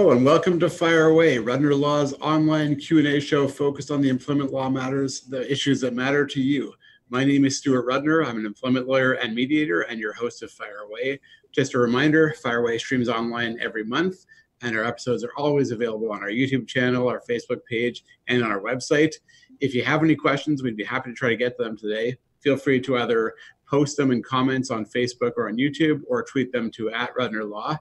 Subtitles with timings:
[0.00, 4.50] Hello and welcome to Fire Away, Rudner Law's online Q&A show focused on the employment
[4.50, 6.72] law matters, the issues that matter to you.
[7.10, 8.26] My name is Stuart Rudner.
[8.26, 11.20] I'm an employment lawyer and mediator and your host of Fire Away.
[11.52, 14.24] Just a reminder, Fire Away streams online every month
[14.62, 18.50] and our episodes are always available on our YouTube channel, our Facebook page, and on
[18.50, 19.12] our website.
[19.60, 22.16] If you have any questions, we'd be happy to try to get to them today.
[22.38, 23.34] Feel free to either
[23.68, 27.46] post them in comments on Facebook or on YouTube or tweet them to at Rudner
[27.46, 27.76] Law.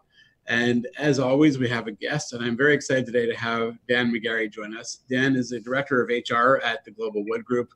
[0.49, 4.11] And as always, we have a guest, and I'm very excited today to have Dan
[4.11, 5.01] McGarry join us.
[5.07, 7.69] Dan is the director of HR at the Global Wood Group.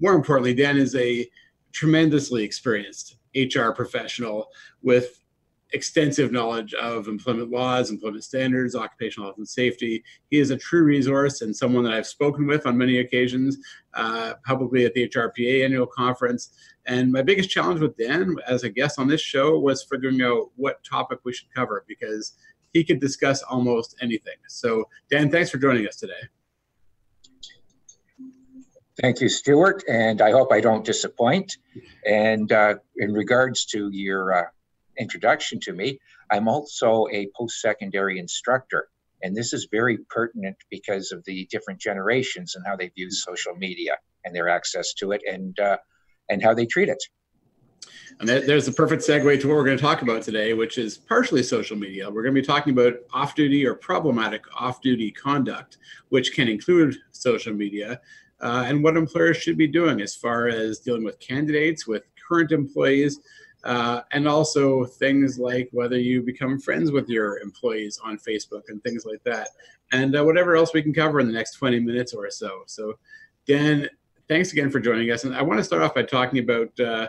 [0.00, 1.28] More importantly, Dan is a
[1.72, 4.48] tremendously experienced HR professional
[4.80, 5.20] with
[5.72, 10.02] extensive knowledge of employment laws, employment standards, occupational health and safety.
[10.30, 13.58] He is a true resource and someone that I've spoken with on many occasions,
[13.94, 16.50] uh, publicly at the HRPA annual conference.
[16.86, 20.50] And my biggest challenge with Dan as a guest on this show was figuring out
[20.56, 22.34] what topic we should cover because
[22.72, 24.36] he could discuss almost anything.
[24.48, 26.12] So, Dan, thanks for joining us today.
[29.00, 31.56] Thank you, Stuart, and I hope I don't disappoint.
[32.04, 34.42] And uh, in regards to your uh,
[34.98, 35.98] introduction to me,
[36.30, 38.88] I'm also a post-secondary instructor.
[39.22, 43.54] And this is very pertinent because of the different generations and how they view social
[43.54, 45.76] media and their access to it and, uh,
[46.28, 47.02] and how they treat it.
[48.18, 50.98] And there's a perfect segue to what we're going to talk about today, which is
[50.98, 52.10] partially social media.
[52.10, 55.78] We're going to be talking about off duty or problematic off duty conduct,
[56.10, 58.00] which can include social media,
[58.42, 62.52] uh, and what employers should be doing as far as dealing with candidates, with current
[62.52, 63.20] employees,
[63.64, 68.82] uh, and also things like whether you become friends with your employees on Facebook and
[68.82, 69.48] things like that,
[69.92, 72.62] and uh, whatever else we can cover in the next 20 minutes or so.
[72.66, 72.98] So,
[73.46, 73.88] Dan,
[74.28, 75.24] thanks again for joining us.
[75.24, 77.08] And I want to start off by talking about uh,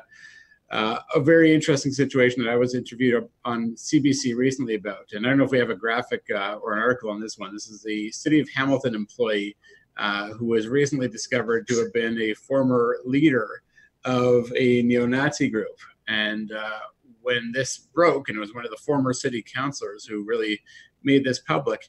[0.72, 5.12] uh a very interesting situation that I was interviewed on CBC recently about.
[5.13, 7.38] And I don't know if we have a graphic uh, or an article on this
[7.38, 7.53] one.
[7.53, 9.56] This is the City of Hamilton employee
[9.97, 13.62] uh, who was recently discovered to have been a former leader
[14.06, 15.78] of a neo Nazi group.
[16.11, 16.79] And uh,
[17.22, 20.59] when this broke, and it was one of the former city councilors who really
[21.03, 21.88] made this public,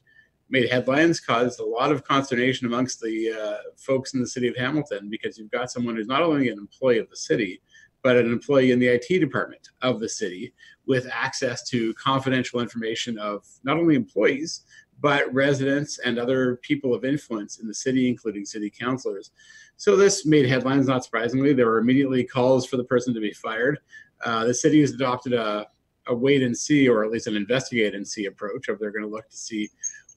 [0.49, 4.55] made headlines, caused a lot of consternation amongst the uh, folks in the city of
[4.55, 7.61] Hamilton because you've got someone who's not only an employee of the city,
[8.01, 10.53] but an employee in the IT department of the city
[10.85, 14.63] with access to confidential information of not only employees,
[15.01, 19.31] but residents and other people of influence in the city, including city councilors.
[19.75, 21.53] So this made headlines, not surprisingly.
[21.53, 23.79] There were immediately calls for the person to be fired.
[24.25, 25.67] Uh, the city has adopted a,
[26.07, 29.03] a wait and see, or at least an investigate and see approach of they're going
[29.03, 29.69] to look to see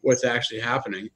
[0.03, 1.09] what's actually happening.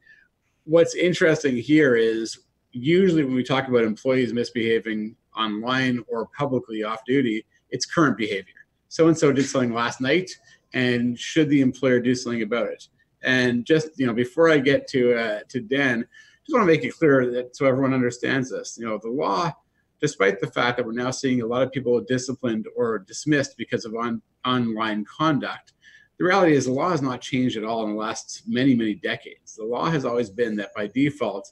[0.65, 2.39] What's interesting here is
[2.73, 8.55] usually when we talk about employees misbehaving online or publicly off duty, it's current behavior.
[8.89, 10.31] So and so did something last night,
[10.75, 12.89] and should the employer do something about it?
[13.23, 16.05] And just you know, before I get to uh, to Dan,
[16.45, 18.77] just want to make it clear that so everyone understands this.
[18.79, 19.53] You know, the law,
[20.01, 23.85] despite the fact that we're now seeing a lot of people disciplined or dismissed because
[23.85, 25.75] of on, online conduct,
[26.19, 28.95] the reality is the law has not changed at all in the last many many
[28.95, 29.57] decades.
[29.57, 31.51] The law has always been that by default,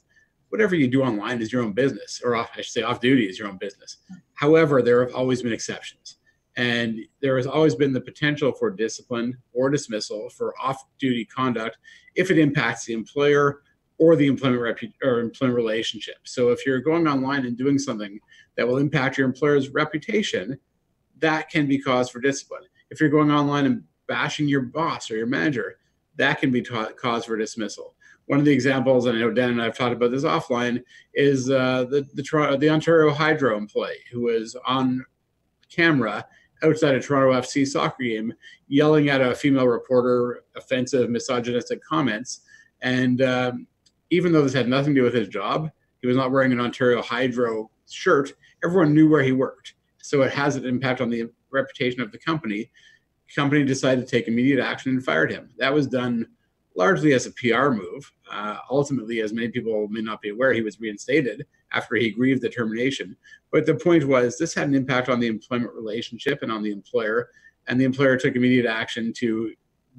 [0.49, 3.25] whatever you do online is your own business, or off, I should say off duty
[3.25, 3.97] is your own business.
[4.33, 6.17] However, there have always been exceptions.
[6.57, 11.77] And there has always been the potential for discipline or dismissal for off duty conduct
[12.15, 13.61] if it impacts the employer
[13.97, 16.17] or the employment repu- or employment relationship.
[16.23, 18.19] So if you're going online and doing something
[18.59, 20.59] that will impact your employer's reputation,
[21.19, 22.63] that can be cause for discipline.
[22.89, 25.77] If you're going online and bashing your boss or your manager,
[26.17, 27.95] that can be ta- cause for dismissal.
[28.25, 30.83] One of the examples, and I know Dan and I have talked about this offline,
[31.13, 35.05] is uh, the the, the Ontario Hydro employee who was on
[35.69, 36.25] camera
[36.61, 38.33] outside a Toronto FC soccer game
[38.67, 42.41] yelling at a female reporter offensive, misogynistic comments.
[42.81, 43.67] And um,
[44.09, 45.71] even though this had nothing to do with his job,
[46.01, 48.33] he was not wearing an Ontario Hydro shirt,
[48.63, 49.73] everyone knew where he worked.
[49.97, 52.71] So it has an impact on the reputation of the company.
[53.27, 55.49] The company decided to take immediate action and fired him.
[55.57, 56.27] That was done
[56.75, 58.11] largely as a PR move.
[58.31, 62.41] Uh, ultimately, as many people may not be aware, he was reinstated after he grieved
[62.41, 63.15] the termination.
[63.51, 66.71] But the point was, this had an impact on the employment relationship and on the
[66.71, 67.29] employer,
[67.67, 69.53] and the employer took immediate action to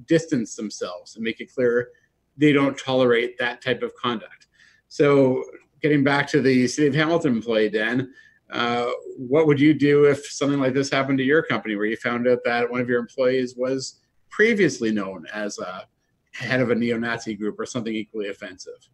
[0.06, 1.90] distance themselves and make it clear
[2.36, 4.46] they don't tolerate that type of conduct.
[4.88, 5.44] So,
[5.82, 8.12] getting back to the City of Hamilton employee, Dan,
[8.52, 11.96] uh, what would you do if something like this happened to your company, where you
[11.96, 14.00] found out that one of your employees was
[14.30, 15.86] previously known as a
[16.32, 18.88] head of a neo-Nazi group or something equally offensive?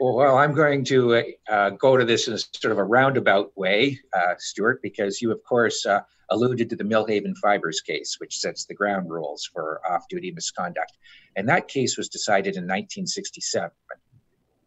[0.00, 4.34] Well, I'm going to uh, go to this in sort of a roundabout way, uh,
[4.38, 6.00] Stuart, because you, of course, uh,
[6.30, 10.92] alluded to the Millhaven Fibers case, which sets the ground rules for off duty misconduct.
[11.36, 13.70] And that case was decided in 1967.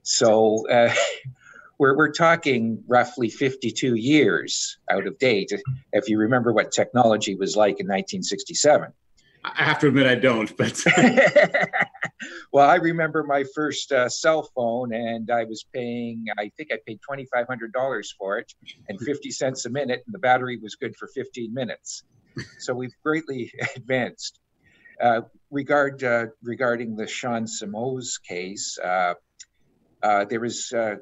[0.04, 0.94] So uh,
[1.78, 5.52] we're, we're talking roughly 52 years out of date,
[5.94, 8.92] if you remember what technology was like in 1967.
[9.44, 10.84] I have to admit I don't, but
[12.52, 16.26] well, I remember my first uh, cell phone, and I was paying.
[16.38, 18.54] I think I paid twenty five hundred dollars for it,
[18.90, 22.04] and fifty cents a minute, and the battery was good for fifteen minutes.
[22.60, 24.40] So we've greatly advanced.
[25.02, 25.22] Uh,
[25.52, 29.14] regard uh, regarding the Shawn Simoes case, uh,
[30.02, 30.96] uh, there was uh,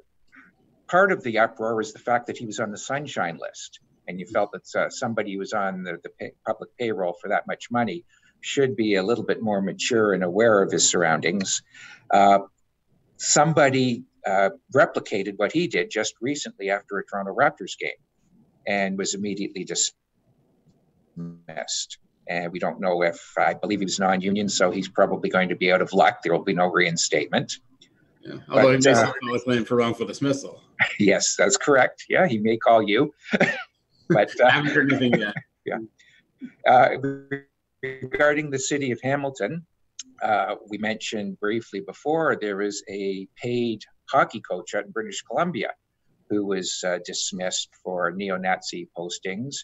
[0.88, 4.20] part of the uproar was the fact that he was on the sunshine list, and
[4.20, 7.72] you felt that somebody who was on the, the pay, public payroll for that much
[7.72, 8.06] money
[8.42, 11.64] should be a little bit more mature and aware of his surroundings.
[12.12, 12.40] Uh,
[13.18, 17.92] somebody uh, replicated what he did just recently after a Toronto Raptors game
[18.68, 19.64] and was immediately
[21.16, 21.98] dismissed.
[22.28, 25.50] And we don't know if, I believe he was non union, so he's probably going
[25.50, 26.24] to be out of luck.
[26.24, 27.60] There will be no reinstatement.
[28.22, 28.38] Yeah.
[28.50, 30.62] Although but, he may uh, a for wrongful dismissal.
[31.00, 32.06] Yes, that's correct.
[32.10, 33.14] Yeah, he may call you.
[34.10, 35.36] but uh, I haven't heard anything yet.
[35.66, 35.80] Yeah.
[36.68, 36.90] Uh,
[37.82, 39.66] regarding the city of Hamilton,
[40.22, 45.72] uh, we mentioned briefly before there is a paid hockey coach out in British Columbia
[46.30, 49.56] who was uh, dismissed for neo Nazi postings.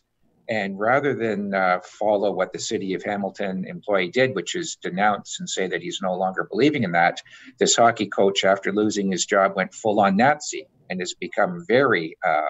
[0.50, 5.40] And rather than uh, follow what the city of Hamilton employee did, which is denounce
[5.40, 7.22] and say that he's no longer believing in that,
[7.58, 12.18] this hockey coach, after losing his job, went full on Nazi and has become very
[12.28, 12.42] uh,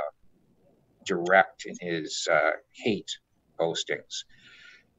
[1.05, 3.11] direct in his uh, hate
[3.57, 4.25] postings.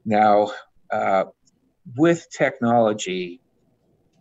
[0.04, 0.52] Now,
[0.90, 1.24] uh,
[1.96, 3.40] with technology,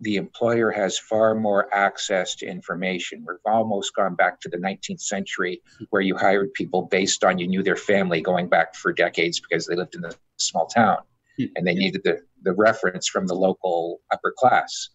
[0.01, 3.23] the employer has far more access to information.
[3.27, 7.47] We've almost gone back to the 19th century where you hired people based on you
[7.47, 10.97] knew their family going back for decades because they lived in a small town
[11.37, 11.45] hmm.
[11.55, 14.89] and they needed the, the reference from the local upper class.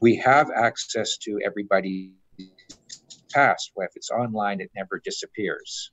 [0.00, 2.10] We have access to everybody's
[3.32, 3.72] past.
[3.74, 5.90] Where if it's online, it never disappears.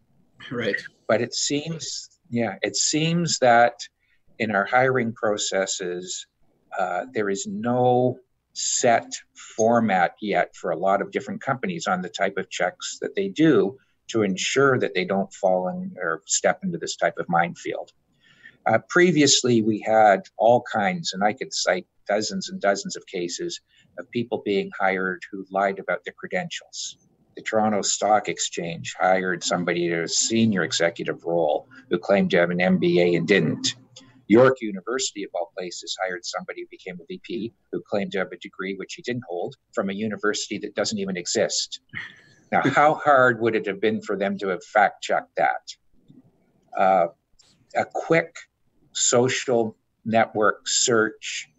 [0.52, 0.82] Right.
[1.08, 3.74] But it seems, yeah, it seems that
[4.40, 6.28] in our hiring processes,
[6.78, 8.18] uh, there is no
[8.54, 9.12] set
[9.56, 13.30] format yet for a lot of different companies on the type of checks that they
[13.30, 13.78] do
[14.08, 17.92] to ensure that they don't fall in or step into this type of minefield.
[18.66, 23.60] Uh, previously, we had all kinds, and I could cite dozens and dozens of cases
[23.98, 26.98] of people being hired who lied about their credentials.
[27.36, 32.52] The Toronto Stock Exchange hired somebody to a senior executive role who claimed to have
[32.52, 33.76] an MBA and didn't.
[34.28, 38.32] York University, of all places, hired somebody who became a VP who claimed to have
[38.32, 41.82] a degree which he didn't hold from a university that doesn't even exist.
[42.52, 45.76] Now, how hard would it have been for them to have fact checked that?
[46.78, 47.08] Uh,
[47.76, 48.36] a quick
[48.94, 49.76] social
[50.06, 51.50] network search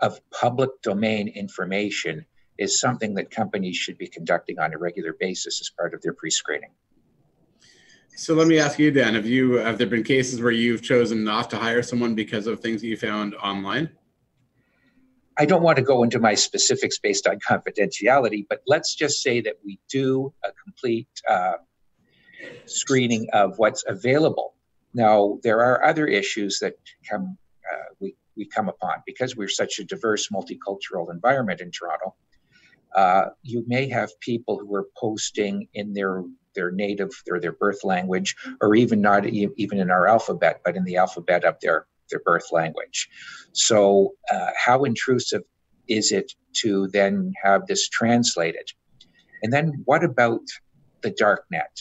[0.00, 2.24] of public domain information
[2.58, 6.12] is something that companies should be conducting on a regular basis as part of their
[6.12, 6.70] pre screening.
[8.14, 11.24] So let me ask you, Dan, have you have there been cases where you've chosen
[11.24, 13.90] not to hire someone because of things that you found online?
[15.38, 19.40] I don't want to go into my specifics based on confidentiality, but let's just say
[19.40, 21.54] that we do a complete uh,
[22.66, 24.54] screening of what's available.
[24.92, 26.74] Now, there are other issues that
[27.10, 27.38] come
[27.72, 32.14] uh, we we come upon because we're such a diverse, multicultural environment in Toronto.
[32.94, 37.82] Uh, you may have people who are posting in their their native or their birth
[37.84, 42.20] language, or even not even in our alphabet, but in the alphabet of their their
[42.20, 43.08] birth language.
[43.52, 45.42] So, uh, how intrusive
[45.88, 48.70] is it to then have this translated?
[49.42, 50.42] And then, what about
[51.02, 51.76] the dark net?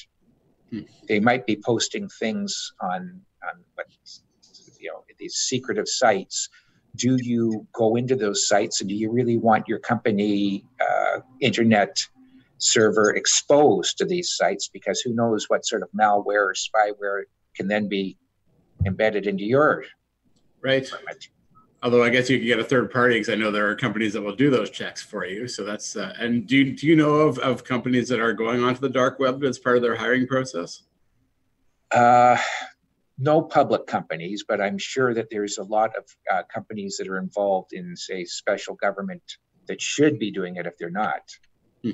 [0.72, 0.82] Hmm.
[1.08, 3.88] They might be posting things on on what
[4.80, 6.50] you know these secretive sites.
[6.96, 11.98] Do you go into those sites and do you really want your company uh, internet
[12.58, 14.68] server exposed to these sites?
[14.68, 17.24] Because who knows what sort of malware or spyware
[17.56, 18.18] can then be
[18.86, 19.84] embedded into your
[20.62, 20.92] right.
[21.84, 24.14] although i guess you could get a third party because i know there are companies
[24.14, 25.48] that will do those checks for you.
[25.48, 28.64] So that's uh, and do you, do you know of, of companies that are going
[28.64, 30.84] onto the dark web as part of their hiring process?
[31.92, 32.38] Uh,
[33.22, 37.18] no public companies but i'm sure that there's a lot of uh, companies that are
[37.18, 39.22] involved in say special government
[39.68, 41.32] that should be doing it if they're not.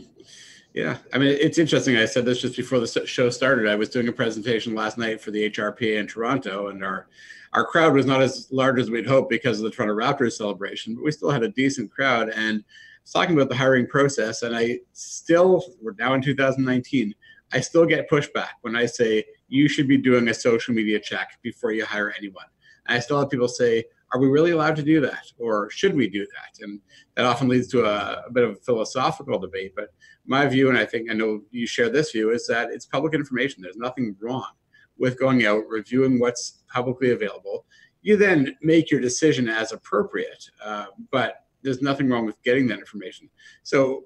[0.73, 1.97] Yeah, I mean, it's interesting.
[1.97, 3.67] I said this just before the show started.
[3.67, 7.07] I was doing a presentation last night for the HRPA in Toronto, and our
[7.53, 10.93] our crowd was not as large as we'd hoped because of the Toronto Raptors celebration,
[10.93, 12.29] but we still had a decent crowd.
[12.29, 12.63] And I
[13.01, 17.15] was talking about the hiring process, and I still, we're now in 2019,
[17.53, 21.37] I still get pushback when I say you should be doing a social media check
[21.41, 22.45] before you hire anyone.
[22.87, 25.31] And I still have people say, are we really allowed to do that?
[25.37, 26.63] Or should we do that?
[26.63, 26.79] And
[27.15, 29.73] that often leads to a, a, bit of a philosophical debate.
[29.75, 29.89] But
[30.25, 33.13] my view, and I think I know you share this view, is that it's public
[33.13, 33.61] information.
[33.61, 34.51] There's nothing wrong
[34.97, 37.65] with going out, reviewing what's publicly available.
[38.01, 40.49] You then make your decision as appropriate.
[40.63, 43.29] Uh, but there's nothing wrong with getting that information.
[43.63, 44.05] So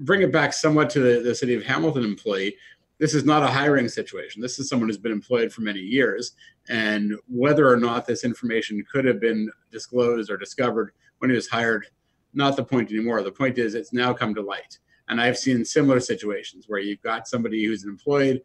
[0.00, 2.56] bring it back somewhat to the, the city of Hamilton employee.
[3.00, 4.42] This is not a hiring situation.
[4.42, 6.32] This is someone who's been employed for many years.
[6.68, 11.48] And whether or not this information could have been disclosed or discovered when he was
[11.48, 11.86] hired,
[12.34, 13.22] not the point anymore.
[13.22, 14.78] The point is it's now come to light.
[15.08, 18.42] And I've seen similar situations where you've got somebody who's employed,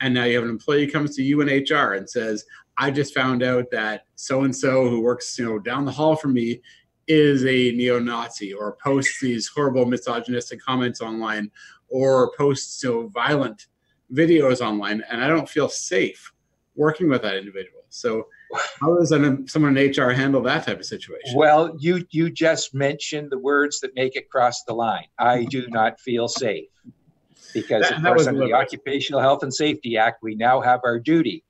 [0.00, 2.46] and now you have an employee comes to you in HR and says,
[2.78, 6.16] I just found out that so and so who works, you know, down the hall
[6.16, 6.62] from me
[7.08, 11.50] is a neo-Nazi or posts these horrible misogynistic comments online
[11.88, 13.66] or posts you know, violent
[14.12, 16.32] videos online, and I don't feel safe
[16.74, 17.82] working with that individual.
[17.90, 18.26] So,
[18.80, 21.36] how does an, someone in HR handle that type of situation?
[21.36, 25.06] Well, you you just mentioned the words that make it cross the line.
[25.18, 26.68] I do not feel safe
[27.52, 30.98] because, that, of course, under the Occupational Health and Safety Act, we now have our
[30.98, 31.44] duty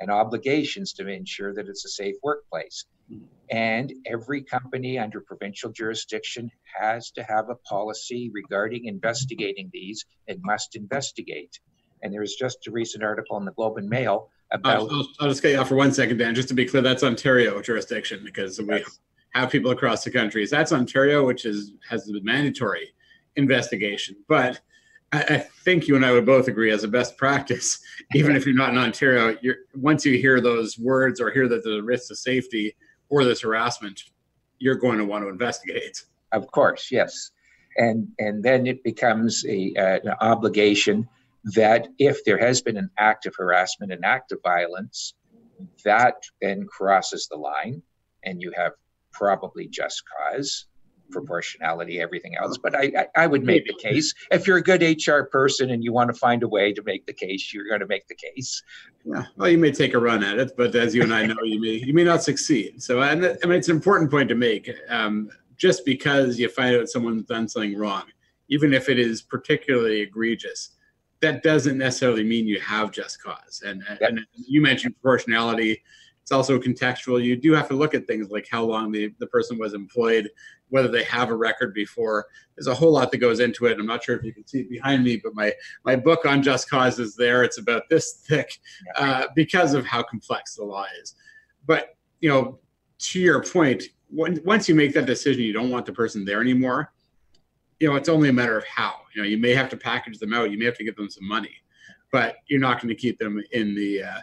[0.00, 2.86] and obligations to ensure that it's a safe workplace.
[3.12, 3.24] Mm-hmm.
[3.50, 10.38] And every company under provincial jurisdiction has to have a policy regarding investigating these and
[10.42, 11.58] must investigate.
[12.02, 14.76] And there was just a recent article in the Globe and Mail about.
[14.76, 16.34] I'll, I'll, I'll just get you off for one second, Dan.
[16.34, 18.84] Just to be clear, that's Ontario jurisdiction because we
[19.34, 20.46] have people across the country.
[20.46, 22.92] So that's Ontario, which is has the mandatory
[23.36, 24.16] investigation.
[24.28, 24.60] But
[25.12, 27.80] I, I think you and I would both agree as a best practice,
[28.14, 31.64] even if you're not in Ontario, you're once you hear those words or hear that
[31.64, 32.74] the risks of safety
[33.08, 34.04] or this harassment,
[34.58, 36.04] you're going to want to investigate.
[36.32, 37.30] Of course, yes,
[37.76, 41.08] and and then it becomes a uh, an obligation
[41.44, 45.14] that if there has been an act of harassment, an act of violence,
[45.84, 47.82] that then crosses the line,
[48.24, 48.72] and you have
[49.12, 50.66] probably just cause
[51.10, 52.56] proportionality, everything else.
[52.56, 55.82] But I, I, I, would make the case if you're a good HR person and
[55.82, 58.14] you want to find a way to make the case, you're going to make the
[58.14, 58.62] case.
[59.04, 59.24] Yeah.
[59.36, 61.60] Well, you may take a run at it, but as you and I know, you
[61.60, 62.82] may you may not succeed.
[62.82, 64.70] So, and I mean, it's an important point to make.
[64.88, 68.04] Um, just because you find out someone's done something wrong,
[68.48, 70.70] even if it is particularly egregious,
[71.20, 73.62] that doesn't necessarily mean you have just cause.
[73.64, 74.10] And, yep.
[74.10, 75.82] and you mentioned proportionality
[76.30, 77.20] it's also contextual.
[77.20, 80.30] You do have to look at things like how long the, the person was employed,
[80.68, 82.26] whether they have a record before.
[82.54, 83.80] There's a whole lot that goes into it.
[83.80, 85.52] I'm not sure if you can see it behind me, but my,
[85.84, 87.42] my book on just cause is there.
[87.42, 88.58] It's about this thick
[88.94, 91.16] uh, because of how complex the law is.
[91.66, 92.60] But, you know,
[92.98, 96.92] to your point, once you make that decision, you don't want the person there anymore.
[97.80, 98.94] You know, it's only a matter of how.
[99.14, 100.50] You know, you may have to package them out.
[100.50, 101.54] You may have to give them some money,
[102.12, 104.20] but you're not going to keep them in the uh,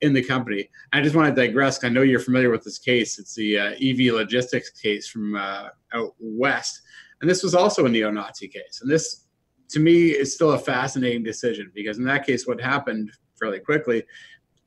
[0.00, 0.68] in the company.
[0.92, 1.82] I just want to digress.
[1.82, 3.18] I know you're familiar with this case.
[3.18, 6.82] It's the uh, EV Logistics case from uh, out west,
[7.20, 8.80] and this was also a neo-Nazi case.
[8.82, 9.26] And this,
[9.70, 14.04] to me, is still a fascinating decision because in that case, what happened fairly quickly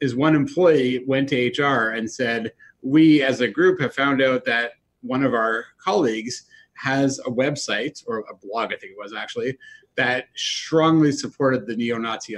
[0.01, 2.51] is one employee went to HR and said,
[2.81, 8.03] "We, as a group, have found out that one of our colleagues." Has a website
[8.07, 9.57] or a blog, I think it was actually,
[9.95, 12.37] that strongly supported the neo-Nazi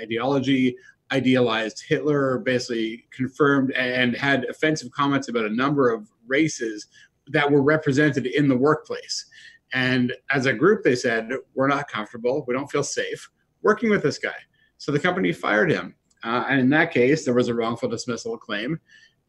[0.00, 0.76] ideology,
[1.10, 6.86] idealized Hitler, basically confirmed and had offensive comments about a number of races
[7.28, 9.26] that were represented in the workplace.
[9.72, 12.44] And as a group, they said, We're not comfortable.
[12.46, 13.28] We don't feel safe
[13.62, 14.34] working with this guy.
[14.78, 15.94] So the company fired him.
[16.24, 18.78] Uh, and in that case, there was a wrongful dismissal claim,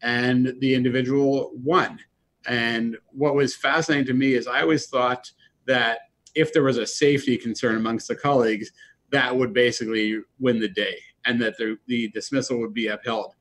[0.02, 1.98] and the individual won.
[2.46, 5.30] And what was fascinating to me is I always thought
[5.66, 6.00] that
[6.34, 8.70] if there was a safety concern amongst the colleagues,
[9.10, 13.34] that would basically win the day and that the, the dismissal would be upheld.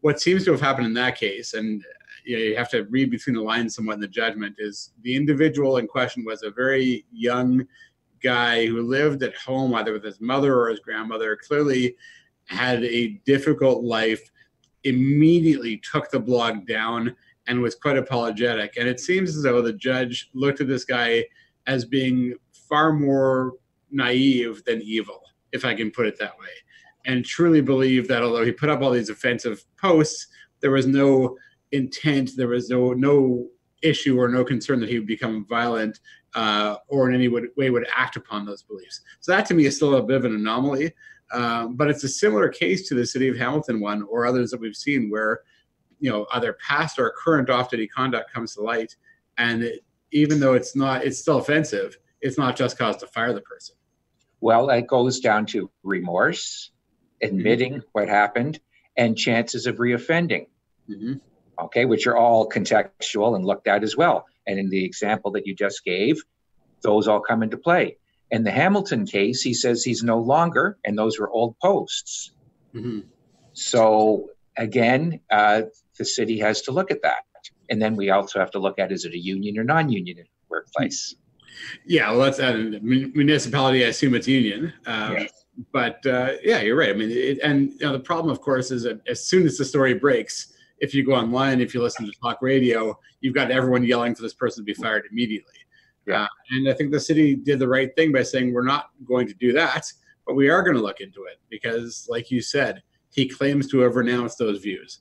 [0.00, 1.82] What seems to have happened in that case, and
[2.24, 5.14] you, know, you have to read between the lines somewhat in the judgment, is the
[5.14, 7.66] individual in question was a very young
[8.22, 11.96] guy who lived at home either with his mother or his grandmother, clearly
[12.46, 14.30] had a difficult life,
[14.84, 17.14] immediately took the blog down
[17.50, 18.78] and was quite apologetic.
[18.78, 21.26] And it seems as though the judge looked at this guy
[21.66, 23.54] as being far more
[23.90, 25.20] naive than evil,
[25.52, 26.48] if I can put it that way
[27.06, 30.26] and truly believed that although he put up all these offensive posts,
[30.60, 31.36] there was no
[31.72, 33.48] intent, there was no no
[33.82, 36.00] issue or no concern that he would become violent
[36.34, 39.00] uh, or in any way would act upon those beliefs.
[39.20, 40.92] So that to me is still a bit of an anomaly,
[41.32, 44.60] uh, but it's a similar case to the city of Hamilton one or others that
[44.60, 45.40] we've seen where
[46.00, 48.96] you know either past or current off-duty conduct comes to light,
[49.38, 51.96] and it, even though it's not, it's still offensive.
[52.20, 53.76] It's not just cause to fire the person.
[54.40, 56.70] Well, it goes down to remorse,
[57.22, 57.88] admitting mm-hmm.
[57.92, 58.58] what happened,
[58.96, 60.46] and chances of reoffending.
[60.88, 61.14] Mm-hmm.
[61.62, 64.26] Okay, which are all contextual and looked at as well.
[64.46, 66.22] And in the example that you just gave,
[66.82, 67.98] those all come into play.
[68.30, 72.32] In the Hamilton case, he says he's no longer, and those were old posts.
[72.74, 73.00] Mm-hmm.
[73.52, 75.62] So again, uh,
[76.00, 77.24] the city has to look at that.
[77.68, 80.16] And then we also have to look at is it a union or non union
[80.48, 81.14] workplace?
[81.84, 83.84] Yeah, well, that's a municipality.
[83.84, 84.72] I assume it's union.
[84.86, 85.30] Um, yes.
[85.72, 86.88] But uh, yeah, you're right.
[86.88, 89.58] I mean, it, and you know, the problem, of course, is that as soon as
[89.58, 93.50] the story breaks, if you go online, if you listen to talk radio, you've got
[93.50, 95.52] everyone yelling for this person to be fired immediately.
[96.06, 96.22] Yeah.
[96.22, 99.28] Uh, and I think the city did the right thing by saying we're not going
[99.28, 99.84] to do that,
[100.26, 103.80] but we are going to look into it because, like you said, he claims to
[103.80, 105.00] have renounced those views.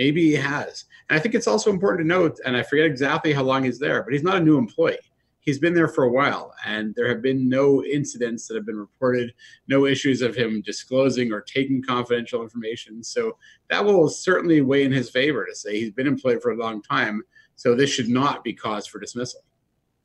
[0.00, 0.86] Maybe he has.
[1.10, 3.78] And I think it's also important to note, and I forget exactly how long he's
[3.78, 4.96] there, but he's not a new employee.
[5.40, 8.78] He's been there for a while, and there have been no incidents that have been
[8.78, 9.34] reported,
[9.68, 13.04] no issues of him disclosing or taking confidential information.
[13.04, 13.36] So
[13.68, 16.80] that will certainly weigh in his favor to say he's been employed for a long
[16.80, 17.20] time.
[17.56, 19.42] So this should not be cause for dismissal.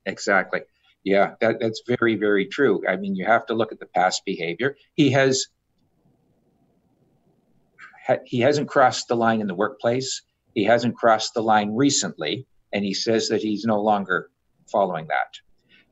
[0.05, 0.59] Exactly.
[1.05, 2.83] Yeah, that, that's very, very true.
[2.85, 4.75] I mean, you have to look at the past behavior.
[4.95, 5.47] He has
[8.25, 10.21] he hasn't crossed the line in the workplace.
[10.53, 14.29] He hasn't crossed the line recently, and he says that he's no longer
[14.71, 15.33] following that.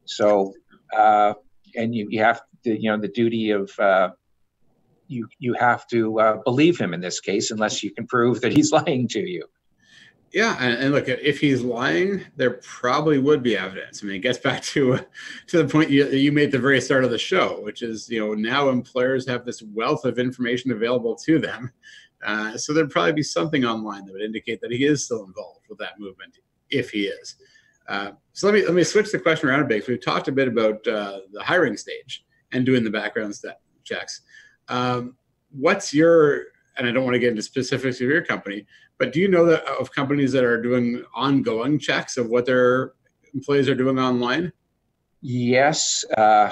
[0.06, 0.54] So,
[0.96, 1.34] uh,
[1.76, 4.12] and you, you have to, you know, the duty of uh,
[5.08, 8.54] you you have to uh, believe him in this case, unless you can prove that
[8.54, 9.46] he's lying to you.
[10.34, 14.02] Yeah, and, and, look, if he's lying, there probably would be evidence.
[14.02, 15.00] I mean, it gets back to
[15.48, 18.10] to the point you, you made at the very start of the show, which is
[18.10, 21.72] you know now employers have this wealth of information available to them,
[22.26, 25.66] uh, so there'd probably be something online that would indicate that he is still involved
[25.70, 26.38] with that movement,
[26.70, 27.36] if he is.
[27.88, 29.88] Uh, so let me let me switch the question around a bit.
[29.88, 34.22] We've talked a bit about uh, the hiring stage and doing the background step checks.
[34.70, 35.16] Um,
[35.52, 36.46] what's your
[36.78, 38.66] and I don't want to get into specifics of your company,
[38.98, 42.94] but do you know that of companies that are doing ongoing checks of what their
[43.34, 44.52] employees are doing online?
[45.22, 46.52] Yes, uh,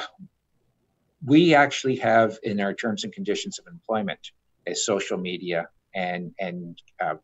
[1.26, 4.32] we actually have in our terms and conditions of employment
[4.68, 7.16] a social media and and, uh,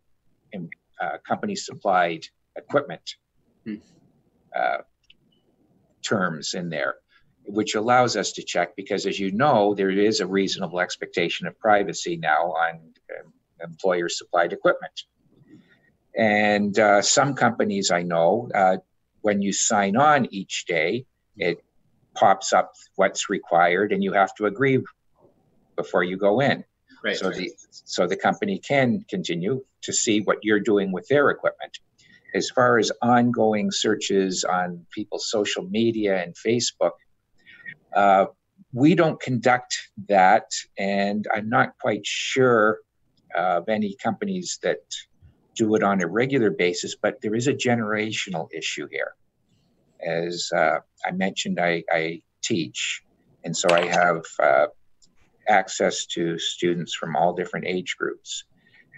[0.54, 0.70] and
[1.02, 3.16] uh, company supplied equipment
[3.66, 3.76] hmm.
[4.56, 4.78] Uh,
[6.02, 6.96] terms in there
[7.46, 11.60] which allows us to check because as you know there is a reasonable expectation of
[11.60, 15.04] privacy now on um, employer supplied equipment
[16.18, 18.78] and uh, some companies I know, uh,
[19.22, 21.06] when you sign on each day,
[21.38, 21.64] it
[22.16, 24.84] pops up what's required, and you have to agree
[25.76, 26.64] before you go in.
[27.08, 27.38] Right, so right.
[27.38, 31.80] the so the company can continue to see what you're doing with their equipment.
[32.36, 36.92] As far as ongoing searches on people's social media and Facebook,
[37.96, 38.26] uh,
[38.74, 39.78] we don't conduct
[40.10, 42.80] that, and I'm not quite sure
[43.34, 44.82] of any companies that
[45.56, 49.16] do it on a regular basis, but there is a generational issue here.
[50.06, 53.04] As uh, I mentioned, I, I, teach,
[53.44, 54.68] and so I have uh,
[55.48, 58.44] access to students from all different age groups.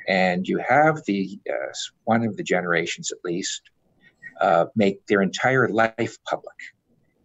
[0.07, 1.73] And you have the uh,
[2.05, 3.61] one of the generations, at least,
[4.41, 6.55] uh, make their entire life public,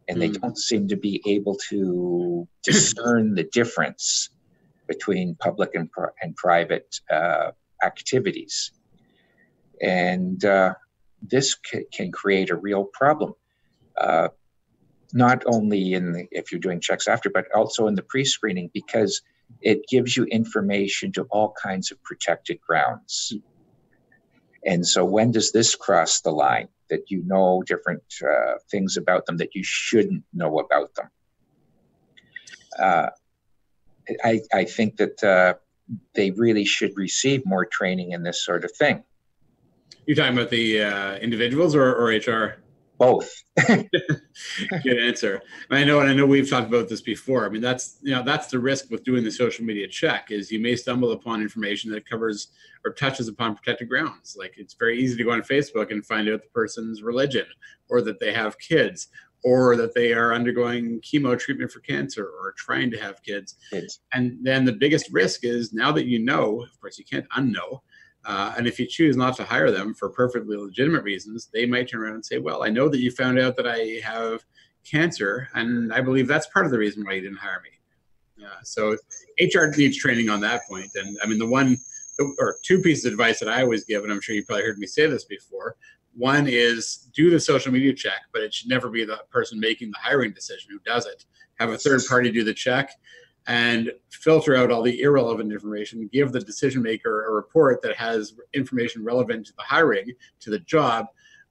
[0.08, 0.20] and mm.
[0.20, 0.34] they hmm.
[0.34, 4.28] don't seem to be able to discern the difference
[4.86, 5.88] between public and,
[6.20, 8.72] and private uh, activities.
[9.80, 10.74] And uh,
[11.22, 13.34] this c- can create a real problem,
[13.96, 14.28] uh,
[15.14, 19.22] not only in the, if you're doing checks after, but also in the pre-screening because
[19.62, 23.32] it gives you information to all kinds of protected grounds.
[24.66, 29.26] And so, when does this cross the line that you know different uh, things about
[29.26, 31.08] them that you shouldn't know about them?
[32.78, 33.10] Uh,
[34.24, 35.54] I, I, think that uh,
[36.14, 39.04] they really should receive more training in this sort of thing.
[40.06, 42.63] You're talking about the uh, individuals or, or HR?
[42.98, 43.42] Both.
[43.66, 45.42] Good answer.
[45.70, 47.44] I know, and I know we've talked about this before.
[47.44, 50.50] I mean, that's you know that's the risk with doing the social media check is
[50.50, 52.48] you may stumble upon information that covers
[52.84, 54.36] or touches upon protected grounds.
[54.38, 57.46] Like it's very easy to go on Facebook and find out the person's religion,
[57.88, 59.08] or that they have kids,
[59.42, 63.56] or that they are undergoing chemo treatment for cancer or trying to have kids.
[63.70, 64.00] kids.
[64.12, 67.80] And then the biggest risk is now that you know, of course, you can't unknow
[68.26, 71.88] uh, and if you choose not to hire them for perfectly legitimate reasons, they might
[71.88, 74.44] turn around and say, Well, I know that you found out that I have
[74.84, 78.44] cancer, and I believe that's part of the reason why you didn't hire me.
[78.44, 78.96] Uh, so
[79.40, 80.90] HR needs training on that point.
[80.94, 81.76] And I mean, the one
[82.38, 84.78] or two pieces of advice that I always give, and I'm sure you probably heard
[84.78, 85.76] me say this before,
[86.14, 89.90] One is do the social media check, but it should never be the person making
[89.90, 91.24] the hiring decision who does it.
[91.58, 92.90] Have a third party do the check
[93.46, 98.34] and filter out all the irrelevant information, give the decision maker a report that has
[98.54, 101.06] information relevant to the hiring, to the job,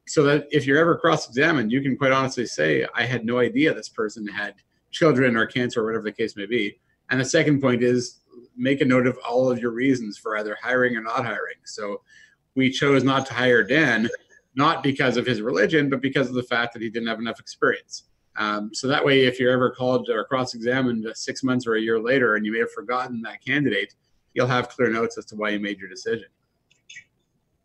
[0.05, 3.39] so that if you're ever cross examined, you can quite honestly say, I had no
[3.39, 4.55] idea this person had
[4.91, 6.79] children or cancer or whatever the case may be.
[7.09, 8.19] And the second point is
[8.57, 11.57] make a note of all of your reasons for either hiring or not hiring.
[11.63, 12.01] So
[12.55, 14.09] we chose not to hire Dan,
[14.55, 17.39] not because of his religion, but because of the fact that he didn't have enough
[17.39, 18.03] experience.
[18.35, 21.99] Um, so that way, if you're ever called or cross-examined six months or a year
[21.99, 23.93] later, and you may have forgotten that candidate,
[24.33, 26.27] you'll have clear notes as to why you made your decision.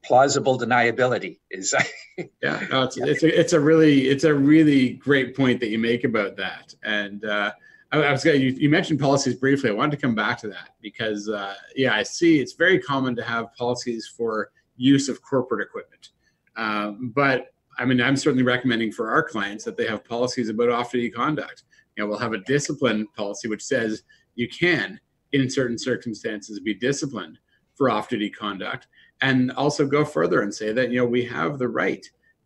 [0.04, 1.74] Plausible deniability is.
[2.42, 5.78] yeah, no, it's, it's a, it's a really it's a really great point that you
[5.78, 7.52] make about that, and uh,
[7.92, 9.70] I, I was going you, you mentioned policies briefly.
[9.70, 13.16] I wanted to come back to that because uh, yeah, I see it's very common
[13.16, 16.10] to have policies for use of corporate equipment,
[16.56, 17.48] um, but
[17.78, 21.62] I mean, I'm certainly recommending for our clients that they have policies about off-duty conduct.
[21.96, 24.02] You know, we'll have a discipline policy which says
[24.34, 25.00] you can,
[25.32, 27.38] in certain circumstances, be disciplined
[27.74, 28.88] for off-duty conduct,
[29.20, 32.04] and also go further and say that you know we have the right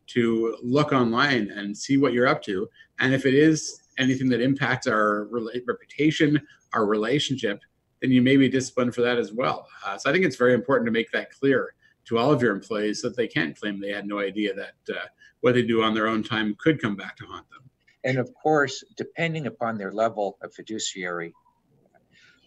[0.08, 2.68] to look online and see what you're up to,
[3.00, 5.28] and if it is anything that impacts our
[5.66, 6.40] reputation,
[6.74, 7.60] our relationship,
[8.00, 9.66] then you may be disciplined for that as well.
[9.86, 11.74] Uh, so I think it's very important to make that clear
[12.06, 14.94] to all of your employees so that they can't claim they had no idea that
[14.94, 15.06] uh,
[15.42, 17.68] what they do on their own time could come back to haunt them.
[18.04, 21.34] And of course, depending upon their level of fiduciary,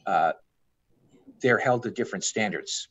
[0.06, 0.34] uh,
[1.42, 2.90] they're held to different standards.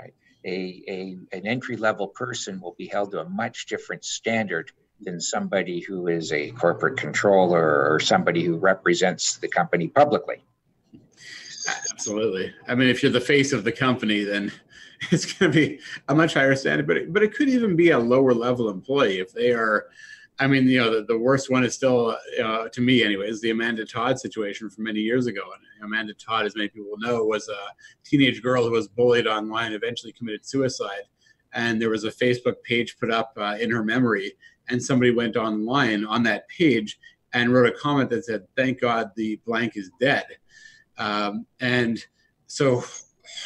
[0.00, 0.14] Right?
[0.44, 5.20] A, a, an entry level person will be held to a much different standard than
[5.20, 10.42] somebody who is a corporate controller or somebody who represents the company publicly.
[11.90, 12.54] Absolutely.
[12.68, 14.52] I mean, if you're the face of the company, then
[15.10, 16.86] it's going to be a much higher standard.
[16.86, 19.86] But it, but it could even be a lower level employee if they are.
[20.38, 23.50] I mean, you know, the, the worst one is still, uh, to me, anyways, the
[23.50, 25.40] Amanda Todd situation from many years ago.
[25.40, 27.72] And Amanda Todd, as many people know, was a
[28.04, 31.04] teenage girl who was bullied online, eventually committed suicide.
[31.54, 34.34] And there was a Facebook page put up uh, in her memory,
[34.68, 36.98] and somebody went online on that page
[37.32, 40.26] and wrote a comment that said, "Thank God the blank is dead."
[40.98, 41.98] Um, and
[42.46, 42.84] so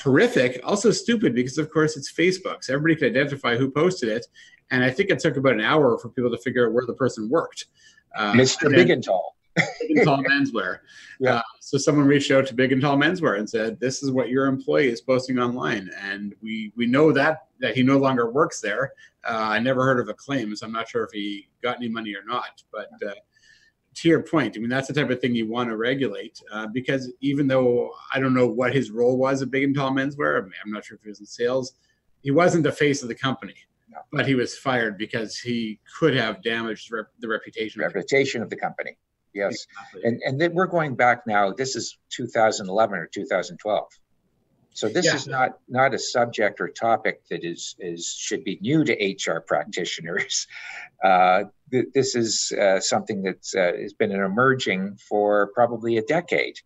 [0.03, 4.27] horrific, also stupid because of course it's Facebook, so everybody could identify who posted it.
[4.71, 6.95] And I think it took about an hour for people to figure out where the
[6.95, 7.67] person worked.
[8.15, 8.71] Uh, Mr.
[8.71, 9.37] Big and Tall.
[9.57, 10.79] Big and Tall Menswear.
[11.23, 11.35] Yeah.
[11.35, 14.31] Uh, so someone reached out to Big and Tall Menswear and said, "This is what
[14.31, 18.63] your employee is posting online," and we we know that that he no longer works
[18.63, 18.95] there.
[19.23, 21.91] Uh, I never heard of a claim, so I'm not sure if he got any
[21.91, 22.63] money or not.
[22.73, 23.13] But uh,
[24.01, 26.67] to your point, I mean, that's the type of thing you want to regulate uh,
[26.67, 30.39] because even though I don't know what his role was at Big and Tall Menswear,
[30.39, 31.75] I mean, I'm not sure if he was in sales,
[32.23, 33.55] he wasn't the face of the company,
[33.91, 33.99] no.
[34.11, 37.83] but he was fired because he could have damaged rep- the reputation.
[37.83, 38.97] Reputation of the company.
[39.35, 40.03] Yes, exactly.
[40.05, 41.53] and and then we're going back now.
[41.53, 43.89] This is 2011 or 2012.
[44.73, 45.15] So this yeah.
[45.15, 49.41] is not not a subject or topic that is is should be new to HR
[49.41, 50.47] practitioners.
[51.03, 56.59] Uh, th- this is uh, something that uh, has been emerging for probably a decade.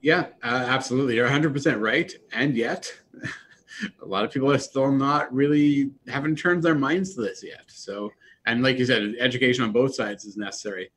[0.00, 1.16] Yeah, uh, absolutely.
[1.16, 2.12] You're 100% right.
[2.32, 2.92] And yet,
[4.02, 7.64] a lot of people are still not really haven't turned their minds to this yet.
[7.66, 8.10] So,
[8.46, 10.90] and like you said, education on both sides is necessary.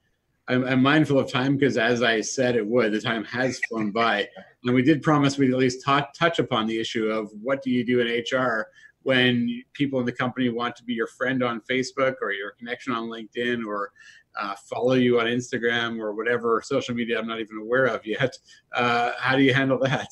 [0.48, 3.92] I'm, I'm mindful of time because, as I said it would, the time has flown
[3.92, 4.28] by.
[4.66, 7.70] And we did promise we'd at least t- touch upon the issue of what do
[7.70, 8.68] you do in HR
[9.04, 12.92] when people in the company want to be your friend on Facebook or your connection
[12.92, 13.92] on LinkedIn or
[14.36, 18.36] uh, follow you on Instagram or whatever social media I'm not even aware of yet.
[18.74, 20.10] Uh, how do you handle that?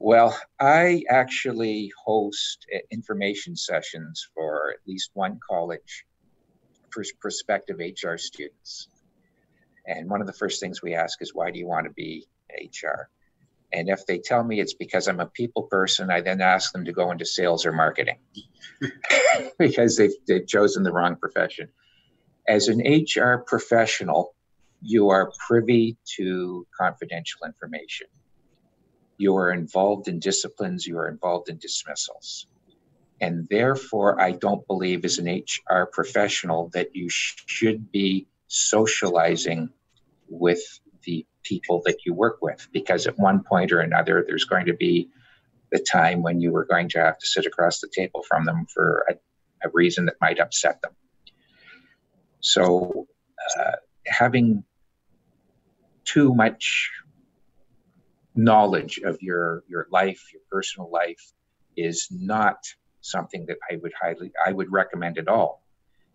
[0.00, 6.06] Well, I actually host uh, information sessions for at least one college
[6.90, 8.88] for prospective HR students.
[9.86, 12.26] And one of the first things we ask is, why do you want to be
[12.50, 13.08] HR?
[13.72, 16.84] And if they tell me it's because I'm a people person, I then ask them
[16.84, 18.18] to go into sales or marketing
[19.58, 21.68] because they've, they've chosen the wrong profession.
[22.46, 24.34] As an HR professional,
[24.82, 28.08] you are privy to confidential information.
[29.16, 32.46] You are involved in disciplines, you are involved in dismissals.
[33.20, 39.70] And therefore, I don't believe as an HR professional that you should be socializing
[40.28, 40.80] with
[41.42, 45.08] people that you work with because at one point or another there's going to be
[45.70, 48.66] the time when you are going to have to sit across the table from them
[48.66, 49.14] for a,
[49.66, 50.92] a reason that might upset them
[52.40, 53.06] so
[53.58, 53.72] uh,
[54.06, 54.64] having
[56.04, 56.90] too much
[58.34, 61.32] knowledge of your your life your personal life
[61.76, 62.58] is not
[63.00, 65.62] something that I would highly I would recommend at all.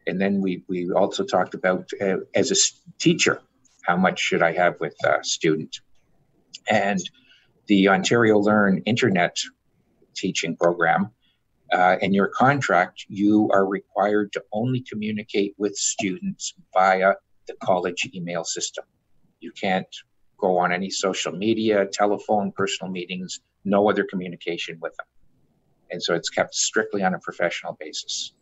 [0.07, 2.55] And then we we also talked about uh, as a
[2.97, 3.41] teacher,
[3.88, 5.80] how much should I have with a student,
[6.69, 7.00] and
[7.67, 9.38] the Ontario Learn Internet
[10.15, 11.12] teaching program.
[11.71, 17.13] Uh, in your contract, you are required to only communicate with students via
[17.47, 18.86] the college email system.
[19.39, 19.88] You can't
[20.38, 25.06] go on any social media, telephone, personal meetings, no other communication with them.
[25.91, 28.34] And so it's kept strictly on a professional basis.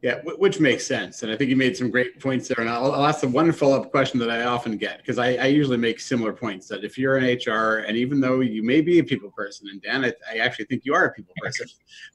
[0.00, 1.24] Yeah, which makes sense.
[1.24, 2.60] And I think you made some great points there.
[2.60, 5.34] And I'll, I'll ask the one follow up question that I often get because I,
[5.34, 8.80] I, usually make similar points that if you're an HR, and even though you may
[8.80, 11.66] be a people person, and Dan, I, I actually think you are a people person,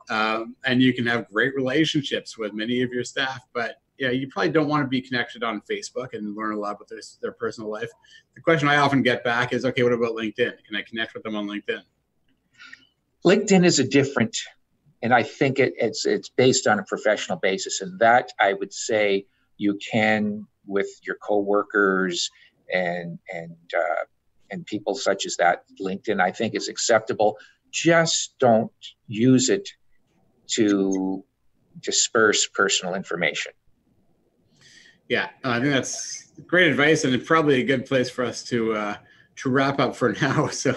[0.10, 4.30] um, and you can have great relationships with many of your staff, but yeah, you
[4.30, 7.32] probably don't want to be connected on Facebook and learn a lot about their, their
[7.34, 7.90] personal life.
[8.36, 10.54] The question I often get back is, okay, what about LinkedIn?
[10.66, 11.82] Can I connect with them on LinkedIn?
[13.26, 14.38] LinkedIn is a different
[15.04, 18.74] and I think it, it's it's based on a professional basis, and that I would
[18.74, 19.26] say
[19.58, 22.32] you can with your coworkers
[22.74, 24.06] and and uh,
[24.50, 25.66] and people such as that.
[25.80, 27.38] LinkedIn, I think, is acceptable.
[27.70, 28.72] Just don't
[29.08, 29.70] use it
[30.48, 31.24] to
[31.82, 33.52] disperse personal information.
[35.10, 38.74] Yeah, I think that's great advice, and it's probably a good place for us to
[38.74, 38.96] uh,
[39.38, 40.48] to wrap up for now.
[40.48, 40.76] So,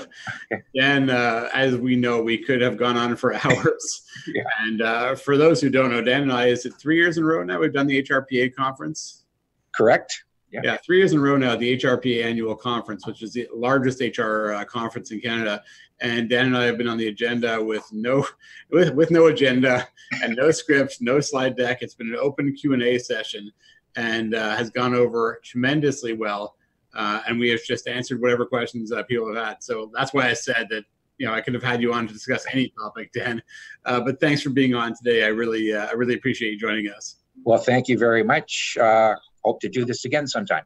[0.74, 4.02] Dan, uh, as we know, we could have gone on for hours.
[4.26, 4.42] yeah.
[4.60, 7.24] And uh, for those who don't know, Dan and I, is it three years in
[7.24, 7.58] a row now?
[7.60, 9.24] We've done the HRPA conference.
[9.72, 10.24] Correct.
[10.52, 10.60] Yeah.
[10.62, 14.00] yeah, three years in a row now, the HRPA annual conference, which is the largest
[14.00, 15.62] HR uh, conference in Canada.
[16.00, 18.26] And Dan and I have been on the agenda with no,
[18.70, 19.88] with, with no agenda
[20.22, 21.78] and no script, no slide deck.
[21.82, 23.50] It's been an open Q and A session,
[23.96, 26.56] and uh, has gone over tremendously well.
[26.96, 29.62] Uh, and we have just answered whatever questions uh, people have had.
[29.62, 30.84] So that's why I said that
[31.18, 33.42] you know I could have had you on to discuss any topic, Dan.
[33.84, 35.24] Uh, but thanks for being on today.
[35.24, 37.16] I really uh, I really appreciate you joining us.
[37.44, 38.76] Well, thank you very much.
[38.80, 40.64] Uh, hope to do this again sometime.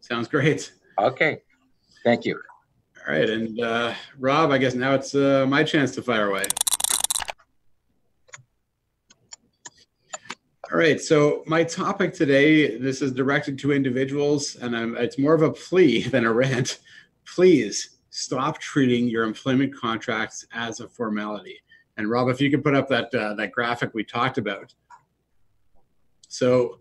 [0.00, 0.72] Sounds great.
[0.98, 1.38] Okay,
[2.02, 2.40] thank you.
[3.06, 6.44] All right, and uh, Rob, I guess now it's my chance to fire away.
[10.70, 11.00] All right.
[11.00, 15.50] So my topic today, this is directed to individuals, and I'm, it's more of a
[15.50, 16.80] plea than a rant.
[17.24, 21.58] Please stop treating your employment contracts as a formality.
[21.96, 24.74] And Rob, if you could put up that uh, that graphic we talked about.
[26.28, 26.78] So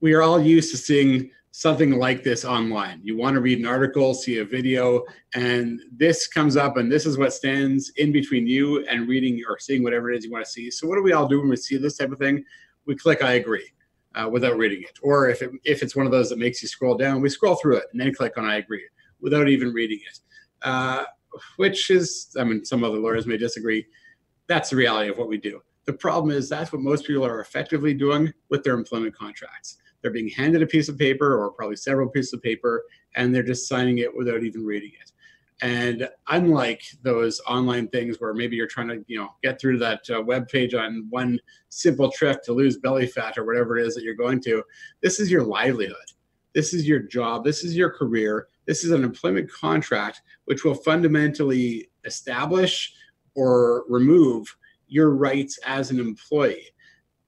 [0.00, 3.00] we are all used to seeing something like this online.
[3.02, 5.02] You want to read an article, see a video,
[5.34, 9.58] and this comes up, and this is what stands in between you and reading or
[9.58, 10.70] seeing whatever it is you want to see.
[10.70, 12.44] So what do we all do when we see this type of thing?
[12.86, 13.68] We click I agree
[14.14, 14.98] uh, without reading it.
[15.02, 17.56] Or if, it, if it's one of those that makes you scroll down, we scroll
[17.56, 18.86] through it and then click on I agree
[19.20, 20.18] without even reading it.
[20.62, 21.04] Uh,
[21.56, 23.86] which is, I mean, some other lawyers may disagree.
[24.46, 25.60] That's the reality of what we do.
[25.86, 29.78] The problem is that's what most people are effectively doing with their employment contracts.
[30.02, 33.42] They're being handed a piece of paper or probably several pieces of paper, and they're
[33.42, 35.09] just signing it without even reading it.
[35.62, 40.00] And unlike those online things where maybe you're trying to, you know, get through that
[40.08, 43.94] uh, web page on one simple trick to lose belly fat or whatever it is
[43.94, 44.62] that you're going to,
[45.02, 45.96] this is your livelihood.
[46.54, 47.44] This is your job.
[47.44, 48.48] This is your career.
[48.66, 52.92] This is an employment contract which will fundamentally establish
[53.34, 54.56] or remove
[54.88, 56.66] your rights as an employee.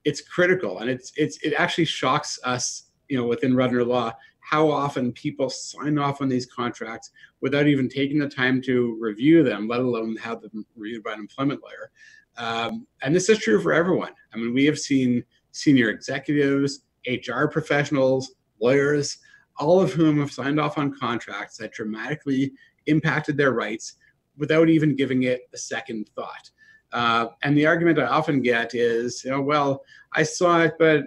[0.03, 4.11] It's critical, and it's it's it actually shocks us, you know, within Rudner Law
[4.43, 9.43] how often people sign off on these contracts without even taking the time to review
[9.43, 11.91] them, let alone have them reviewed by an employment lawyer.
[12.37, 14.11] Um, and this is true for everyone.
[14.33, 19.19] I mean, we have seen senior executives, HR professionals, lawyers,
[19.57, 22.51] all of whom have signed off on contracts that dramatically
[22.87, 23.95] impacted their rights
[24.37, 26.49] without even giving it a second thought.
[26.91, 31.05] Uh, and the argument I often get is, you know, well, I saw it, but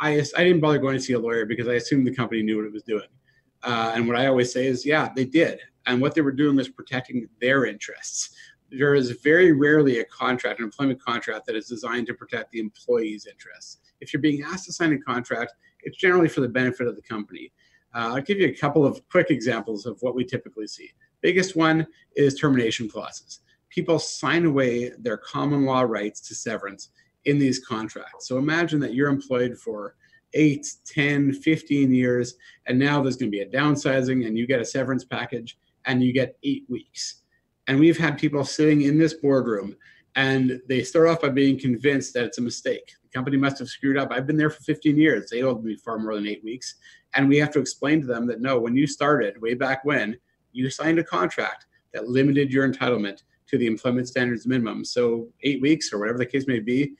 [0.00, 2.56] I, I didn't bother going to see a lawyer because I assumed the company knew
[2.56, 3.08] what it was doing.
[3.62, 5.58] Uh, and what I always say is, yeah, they did.
[5.86, 8.34] And what they were doing was protecting their interests.
[8.70, 12.60] There is very rarely a contract, an employment contract, that is designed to protect the
[12.60, 13.78] employee's interests.
[14.00, 17.02] If you're being asked to sign a contract, it's generally for the benefit of the
[17.02, 17.52] company.
[17.94, 20.90] Uh, I'll give you a couple of quick examples of what we typically see.
[21.20, 23.40] Biggest one is termination clauses.
[23.70, 26.90] People sign away their common law rights to severance
[27.24, 28.28] in these contracts.
[28.28, 29.94] So imagine that you're employed for
[30.34, 32.34] 8, 10, 15 years,
[32.66, 36.02] and now there's going to be a downsizing and you get a severance package and
[36.02, 37.22] you get eight weeks.
[37.66, 39.76] And we've had people sitting in this boardroom
[40.16, 42.92] and they start off by being convinced that it's a mistake.
[43.02, 44.12] The company must have screwed up.
[44.12, 45.30] I've been there for 15 years.
[45.30, 46.76] They owed me far more than eight weeks.
[47.14, 50.16] And we have to explain to them that no, when you started way back when,
[50.52, 54.84] you signed a contract that limited your entitlement to the employment standards minimum.
[54.84, 56.94] So eight weeks or whatever the case may be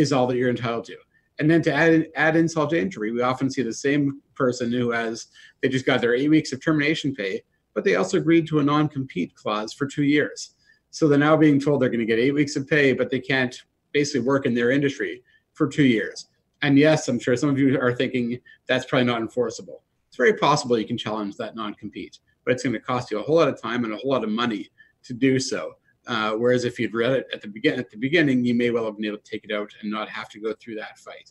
[0.00, 0.96] is all that you're entitled to.
[1.38, 4.90] And then to add, add insult to injury, we often see the same person who
[4.90, 5.28] has,
[5.62, 7.42] they just got their eight weeks of termination pay,
[7.74, 10.54] but they also agreed to a non compete clause for two years.
[10.90, 13.20] So they're now being told they're going to get eight weeks of pay, but they
[13.20, 13.56] can't
[13.92, 15.22] basically work in their industry
[15.54, 16.26] for two years.
[16.62, 19.82] And yes, I'm sure some of you are thinking that's probably not enforceable.
[20.08, 23.18] It's very possible you can challenge that non compete, but it's going to cost you
[23.18, 24.68] a whole lot of time and a whole lot of money
[25.04, 25.76] to do so.
[26.10, 28.84] Uh, whereas if you'd read it at the begin at the beginning, you may well
[28.84, 31.30] have been able to take it out and not have to go through that fight.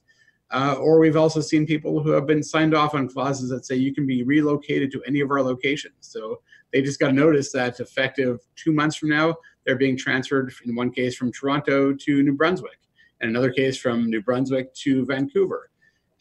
[0.52, 3.76] Uh, or we've also seen people who have been signed off on clauses that say
[3.76, 5.96] you can be relocated to any of our locations.
[6.00, 10.74] So they just got notice that effective two months from now, they're being transferred in
[10.76, 12.80] one case from Toronto to New Brunswick,
[13.20, 15.72] and another case from New Brunswick to Vancouver.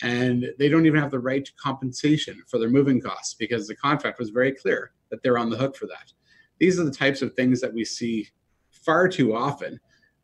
[0.03, 3.77] And they don't even have the right to compensation for their moving costs because the
[3.77, 6.13] contract was very clear that they're on the hook for that.
[6.59, 8.29] These are the types of things that we see
[8.89, 9.79] far too often.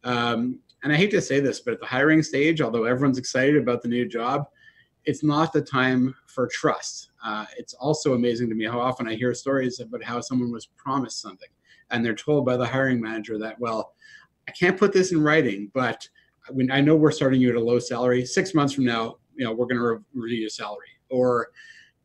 [0.04, 3.56] Um, and I hate to say this, but at the hiring stage, although everyone's excited
[3.56, 4.46] about the new job,
[5.04, 7.10] it's not the time for trust.
[7.22, 10.64] Uh, it's also amazing to me how often I hear stories about how someone was
[10.78, 11.48] promised something
[11.90, 13.92] and they're told by the hiring manager that, well,
[14.48, 16.08] I can't put this in writing, but
[16.48, 19.44] when I know we're starting you at a low salary, six months from now, you
[19.44, 20.88] know, we're going to re- review your salary.
[21.10, 21.48] Or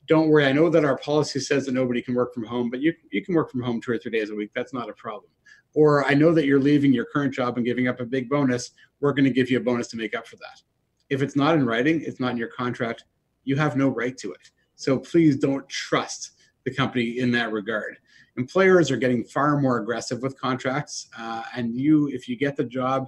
[0.07, 2.81] don't worry, I know that our policy says that nobody can work from home, but
[2.81, 4.51] you, you can work from home two or three days a week.
[4.53, 5.31] That's not a problem.
[5.79, 8.71] Or I know that you're leaving your current job and giving up a big bonus.
[8.99, 10.61] We're going to give you a bonus to make up for that.
[11.09, 13.05] If it's not in writing, it's not in your contract,
[13.45, 14.51] you have no right to it.
[14.75, 16.33] So please don't trust
[16.65, 17.97] the company in that regard.
[18.37, 21.07] Employers are getting far more aggressive with contracts.
[21.17, 23.07] Uh, and you, if you get the job,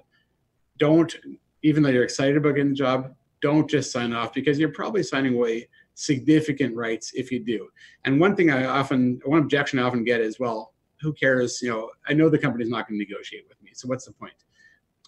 [0.77, 1.13] don't,
[1.63, 5.03] even though you're excited about getting the job, don't just sign off because you're probably
[5.03, 7.67] signing away significant rights if you do.
[8.05, 10.70] And one thing I often, one objection I often get is, well,
[11.01, 11.59] who cares?
[11.61, 13.71] You know, I know the company's not going to negotiate with me.
[13.73, 14.33] So what's the point?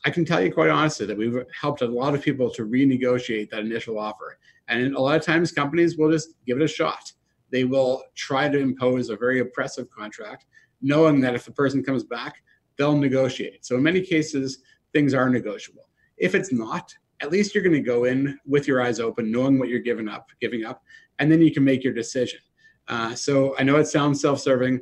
[0.05, 3.49] I can tell you quite honestly that we've helped a lot of people to renegotiate
[3.51, 4.37] that initial offer.
[4.67, 7.11] And a lot of times companies will just give it a shot.
[7.51, 10.45] They will try to impose a very oppressive contract,
[10.81, 12.41] knowing that if the person comes back,
[12.77, 13.65] they'll negotiate.
[13.65, 14.59] So in many cases,
[14.91, 15.89] things are negotiable.
[16.17, 19.59] If it's not, at least you're going to go in with your eyes open, knowing
[19.59, 20.83] what you're giving up, giving up,
[21.19, 22.39] and then you can make your decision.
[22.87, 24.81] Uh, so I know it sounds self-serving.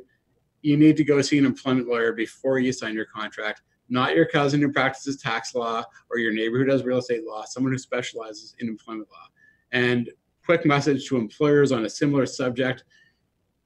[0.62, 4.26] You need to go see an employment lawyer before you sign your contract, not your
[4.26, 7.78] cousin who practices tax law or your neighbor who does real estate law, someone who
[7.78, 9.26] specializes in employment law.
[9.72, 10.10] And
[10.44, 12.84] quick message to employers on a similar subject.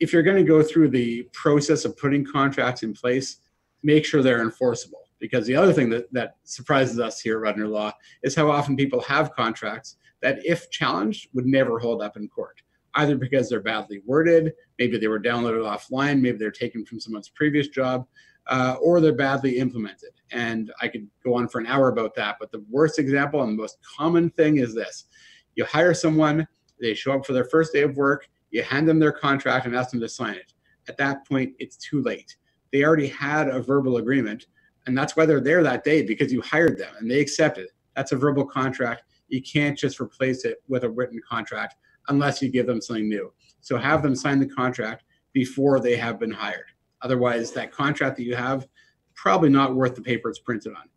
[0.01, 3.41] If you're going to go through the process of putting contracts in place,
[3.83, 7.69] make sure they're enforceable because the other thing that, that surprises us here at Rudner
[7.69, 12.29] Law is how often people have contracts that, if challenged, would never hold up in
[12.29, 12.61] court,
[12.95, 17.29] either because they're badly worded, maybe they were downloaded offline, maybe they're taken from someone's
[17.29, 18.07] previous job,
[18.49, 20.11] uh, or they're badly implemented.
[20.33, 23.53] And I could go on for an hour about that, but the worst example and
[23.53, 25.07] the most common thing is this
[25.55, 26.47] you hire someone,
[26.81, 29.75] they show up for their first day of work, you hand them their contract and
[29.75, 30.53] ask them to sign it.
[30.89, 32.37] At that point, it's too late.
[32.73, 34.47] They already had a verbal agreement
[34.87, 37.69] and that's why they're there that day because you hired them and they accepted.
[37.95, 39.03] That's a verbal contract.
[39.29, 41.75] You can't just replace it with a written contract
[42.09, 43.33] unless you give them something new.
[43.67, 45.03] So have them sign the contract
[45.33, 46.67] before they have been hired.
[47.03, 48.69] Otherwise, that contract that you have
[49.15, 50.89] probably not worth the paper it's printed on.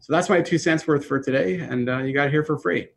[0.00, 2.88] So that's my two cents worth for today, and uh, you got here for free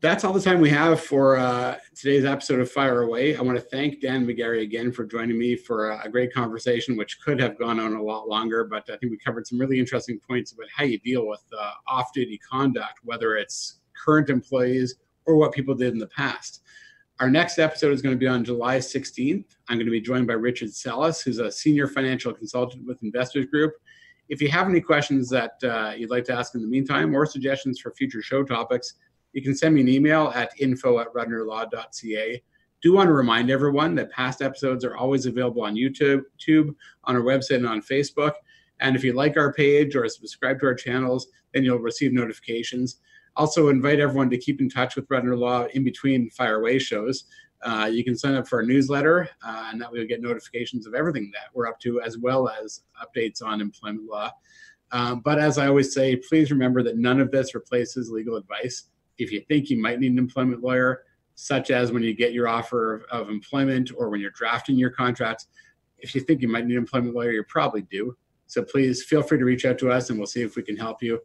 [0.00, 3.36] that's all the time we have for uh, today's episode of Fire Away.
[3.36, 7.20] I want to thank Dan McGarry again for joining me for a, great conversation, which
[7.20, 10.18] could have gone on a lot longer, but I think we covered some really interesting
[10.18, 15.36] points about how you deal with uh, off duty conduct, whether it's current employees or
[15.36, 16.62] what people did in the past.
[17.20, 19.44] Our next episode is going to be on July 16th.
[19.68, 23.46] I'm going to be joined by Richard Salas, who's a senior financial consultant with Investors
[23.46, 23.74] Group.
[24.30, 27.26] If you have any questions that uh, you'd like to ask in the meantime or
[27.26, 28.94] suggestions for future show topics,
[29.32, 32.42] you can send me an email at info at rudnerlaw.ca.
[32.80, 36.74] Do want to remind everyone that past episodes are always available on YouTube, Tube,
[37.04, 38.32] on our website, and on Facebook.
[38.80, 42.96] And if you like our page or subscribe to our channels, then you'll receive notifications.
[43.36, 47.24] Also, invite everyone to keep in touch with Rudner Law in between Fire Away shows.
[47.62, 50.86] Uh, you can sign up for our newsletter, uh, and that way you'll get notifications
[50.86, 54.30] of everything that we're up to, as well as updates on employment law.
[54.92, 58.90] Um, but as I always say, please remember that none of this replaces legal advice
[59.20, 61.04] if you think you might need an employment lawyer,
[61.34, 64.90] such as when you get your offer of, of employment or when you're drafting your
[64.90, 65.46] contracts,
[65.98, 68.16] if you think you might need an employment lawyer, you probably do.
[68.46, 70.76] So please feel free to reach out to us and we'll see if we can
[70.76, 71.20] help you.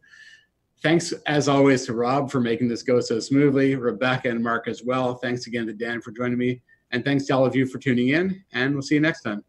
[0.86, 4.83] Thanks, as always, to Rob for making this go so smoothly, Rebecca and Mark as
[4.83, 5.15] well.
[5.15, 6.61] Thanks again to Dan for joining me.
[6.91, 9.43] And thanks to all of you for tuning in, and we'll see you next time.